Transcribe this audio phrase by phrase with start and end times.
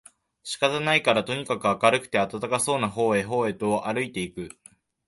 [0.41, 4.49] 仕方がないからとにかく明るくて暖かそうな方へ方へとあるいて行く